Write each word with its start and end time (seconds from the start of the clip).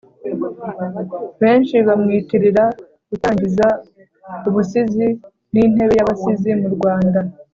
Benshi 1.41 1.75
bamwitirira 1.87 2.63
gutangiza 3.09 3.67
ubusizi 4.47 5.07
n’intebe 5.53 5.93
y’abasizi 5.97 6.51
mu 6.61 6.69
Rwanda. 6.75 7.19